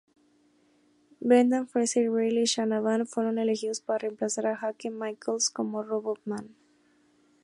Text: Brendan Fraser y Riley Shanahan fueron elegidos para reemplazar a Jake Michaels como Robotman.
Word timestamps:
Brendan 1.19 1.67
Fraser 1.67 2.01
y 2.05 2.09
Riley 2.09 2.45
Shanahan 2.47 3.05
fueron 3.05 3.37
elegidos 3.37 3.81
para 3.81 3.99
reemplazar 3.99 4.47
a 4.47 4.59
Jake 4.59 4.89
Michaels 4.89 5.51
como 5.51 5.83
Robotman. 5.83 6.55